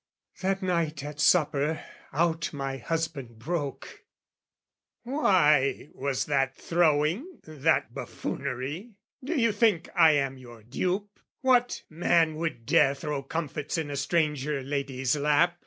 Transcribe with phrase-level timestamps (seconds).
[0.41, 4.03] That night at supper, out my husband broke,
[5.03, 8.95] "Why was that throwing, that buffoonery?
[9.23, 11.19] "Do you think I am your dupe?
[11.41, 15.59] What man would dare "Throw comfits in a stranger lady's lap?